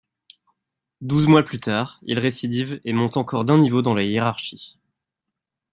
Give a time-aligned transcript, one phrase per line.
[1.01, 4.79] Douze mois plus tard, il récidive et monte encore d'un niveau dans la hiérarchie.